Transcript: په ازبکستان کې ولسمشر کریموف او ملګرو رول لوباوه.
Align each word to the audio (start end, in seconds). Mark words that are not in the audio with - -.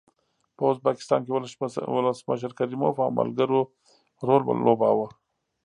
په 0.55 0.63
ازبکستان 0.71 1.19
کې 1.23 1.31
ولسمشر 1.97 2.51
کریموف 2.59 2.95
او 3.05 3.09
ملګرو 3.19 3.61
رول 4.27 4.41
لوباوه. 4.65 5.07